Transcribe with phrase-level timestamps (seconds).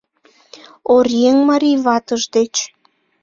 [0.93, 2.53] Оръеҥ марий ватыж деч—